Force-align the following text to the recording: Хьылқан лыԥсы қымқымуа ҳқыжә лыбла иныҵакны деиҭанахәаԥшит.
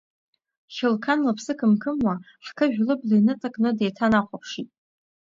Хьылқан 0.75 1.19
лыԥсы 1.25 1.53
қымқымуа 1.59 2.13
ҳқыжә 2.45 2.77
лыбла 2.87 3.15
иныҵакны 3.17 3.69
деиҭанахәаԥшит. 3.77 4.69